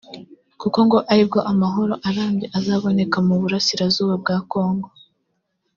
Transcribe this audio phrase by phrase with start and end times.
[0.61, 4.89] kuko ngo ari bwo amahoro arambye azaboneka mu burasirazuba bwa Congo